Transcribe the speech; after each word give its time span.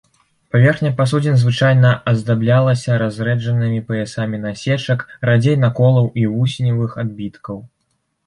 Паверхня 0.53 0.91
пасудзін 0.99 1.35
звычайна 1.41 1.89
аздаблялася 2.11 2.95
разрэджанымі 3.03 3.79
паясамі 3.91 4.41
насечак, 4.47 5.05
радзей 5.31 5.57
наколаў 5.65 6.05
і 6.23 6.27
вусеневых 6.33 6.91
адбіткаў. 7.05 7.61